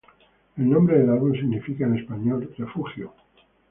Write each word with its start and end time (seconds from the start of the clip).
El 0.57 0.67
nombre 0.67 0.97
del 0.97 1.11
álbum 1.11 1.31
significa 1.33 1.85
en 1.85 1.99
español 1.99 2.51
"refugio". 2.57 3.13